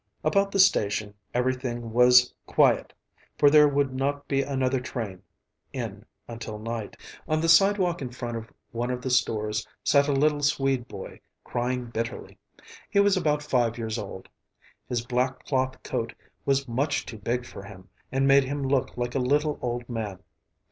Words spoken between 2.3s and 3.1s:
quiet,